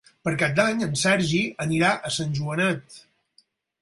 [0.27, 2.97] Per Cap d'Any en Sergi anirà a Sant Joanet.